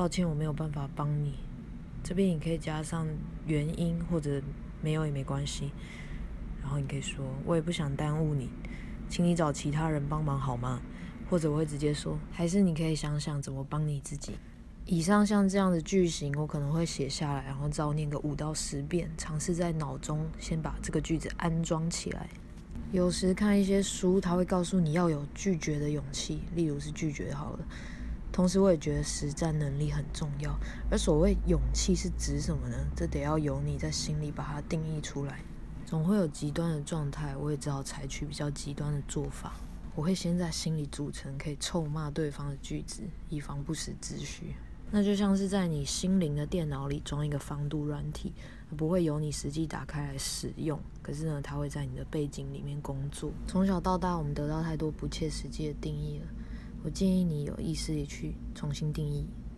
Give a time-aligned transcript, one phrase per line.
[0.00, 1.34] 抱歉，我没有办法帮你。
[2.02, 3.06] 这边你可以加上
[3.46, 4.40] 原因，或者
[4.80, 5.72] 没有也没关系。
[6.62, 8.48] 然后你可以说，我也不想耽误你，
[9.10, 10.80] 请你找其他人帮忙好吗？
[11.28, 14.32] 或者我会直接说，还是你可以想想怎么帮你自己。
[14.86, 22.26] 以上像这样的句型，我可能会写下来，然后照念个五到十遍，尝试在脑中先把这个句子安装起来。
[22.90, 27.58] 有时看一些书，他会告诉你要有拒绝的勇气，例如是拒绝好了。
[28.32, 30.56] 同时，我也觉得实战能力很重要。
[30.90, 32.76] 而所谓勇气是指什么呢？
[32.96, 35.40] 这得要由你在心里把它定义出来。
[35.84, 39.54] 总会有极端的状态，我也只好采取比较极端的做法。
[39.96, 44.54] 我会先在心里组成可以臭骂对方的句子，以防不时之需。
[44.92, 48.32] 那就像是在你心灵的电脑里装一个防毒软体，
[48.76, 53.32] 不会由你实际打开来使用，可是呢，它会在你的背景里面工作。
[53.46, 56.26] 从小到大，我们得到太多不切实际的定义了。
[56.82, 59.26] 我建议你有意识地去重新定义